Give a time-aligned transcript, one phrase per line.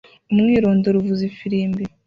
[0.31, 1.83] Umwirondoro uvuza ifirimbi